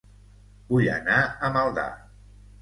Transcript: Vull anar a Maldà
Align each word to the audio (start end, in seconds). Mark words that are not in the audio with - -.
Vull 0.71 0.89
anar 0.93 1.19
a 1.49 1.53
Maldà 1.59 1.85